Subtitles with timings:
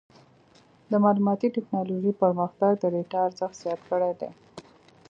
[0.91, 4.31] د معلوماتي ټکنالوجۍ پرمختګ د ډیټا ارزښت زیات کړی دی.